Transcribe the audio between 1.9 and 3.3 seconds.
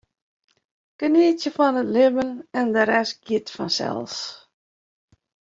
libben en de rest